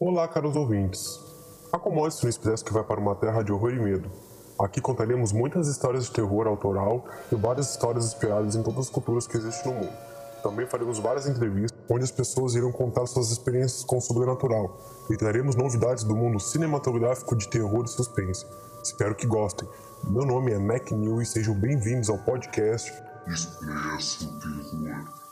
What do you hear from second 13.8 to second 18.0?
com o sobrenatural e traremos novidades do mundo cinematográfico de terror e